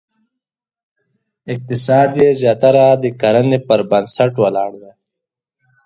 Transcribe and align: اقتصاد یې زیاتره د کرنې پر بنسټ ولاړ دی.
اقتصاد 1.53 2.11
یې 2.21 2.29
زیاتره 2.41 2.85
د 3.03 3.05
کرنې 3.21 3.59
پر 3.67 3.79
بنسټ 3.89 4.33
ولاړ 4.43 4.71
دی. 4.81 4.91